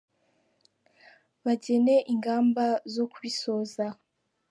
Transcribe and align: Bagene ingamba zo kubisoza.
Bagene 1.45 1.95
ingamba 2.13 2.65
zo 2.93 3.05
kubisoza. 3.11 3.85